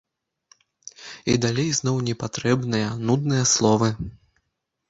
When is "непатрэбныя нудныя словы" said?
2.09-3.89